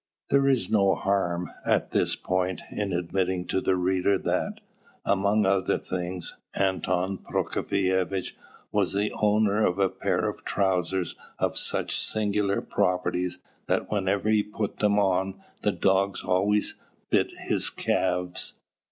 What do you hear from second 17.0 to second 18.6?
bit his calves.